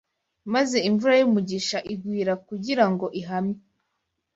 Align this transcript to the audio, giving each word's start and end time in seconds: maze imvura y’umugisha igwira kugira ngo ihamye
maze 0.53 0.77
imvura 0.89 1.13
y’umugisha 1.17 1.77
igwira 1.93 2.33
kugira 2.47 2.85
ngo 2.91 3.05
ihamye 3.21 3.59